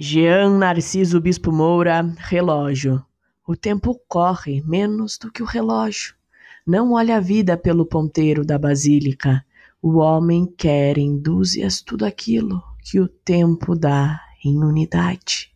[0.00, 3.04] Jean Narciso Bispo Moura, relógio.
[3.44, 6.14] O tempo corre menos do que o relógio.
[6.64, 9.44] Não olha a vida pelo ponteiro da basílica.
[9.82, 15.52] O homem quer em dúzias tudo aquilo que o tempo dá em unidade.